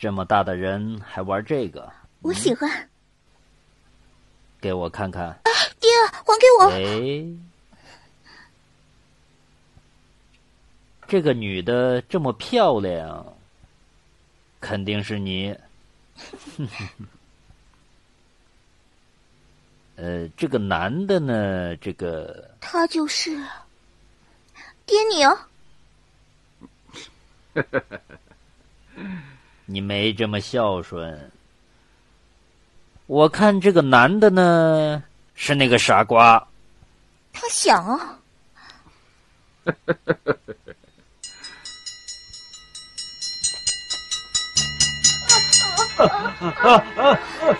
[0.00, 1.92] 这么大的人还玩这个？
[2.22, 2.88] 我喜欢。
[4.58, 5.38] 给我看看。
[5.78, 6.70] 爹，还给我。
[6.70, 7.22] 哎，
[11.06, 13.36] 这个女的这么漂亮，
[14.58, 15.54] 肯定是你。
[19.96, 21.76] 呃，这个男的呢？
[21.76, 23.36] 这个他就是
[24.86, 25.48] 爹你啊。
[29.72, 31.30] 你没这么孝顺。
[33.06, 35.00] 我看这个男的呢，
[35.36, 36.44] 是那个傻瓜。
[37.32, 38.18] 他想啊。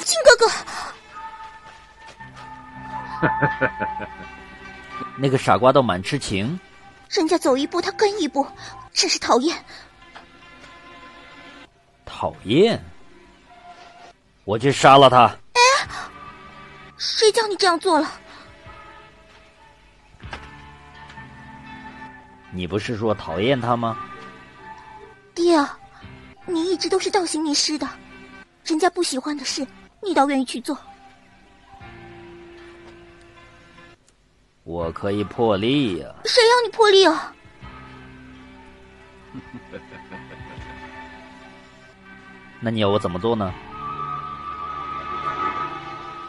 [0.00, 0.50] 亲哥哥。
[5.16, 6.58] 那个傻瓜倒蛮痴情。
[7.08, 8.44] 人家走一步，他跟一步，
[8.92, 9.56] 真是讨厌。
[12.20, 12.78] 讨厌。
[14.44, 15.24] 我去杀了他！
[15.54, 15.60] 哎，
[16.98, 18.12] 谁叫你这样做了？
[22.50, 23.96] 你不是说讨厌他吗？
[25.34, 25.66] 爹，
[26.44, 27.88] 你一直都是倒行逆施的，
[28.66, 29.66] 人家不喜欢的事，
[30.02, 30.76] 你倒愿意去做。
[34.64, 36.14] 我可以破例呀！
[36.26, 37.34] 谁要你破例啊？
[42.60, 43.52] 那你要我怎么做呢？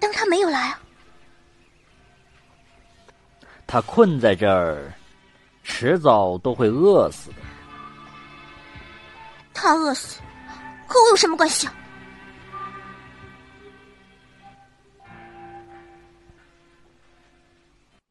[0.00, 0.80] 当他没有来啊！
[3.66, 4.92] 他困在这儿，
[5.62, 7.36] 迟早都会饿死的。
[9.52, 10.20] 他饿死，
[10.86, 11.74] 和我有什么关系啊？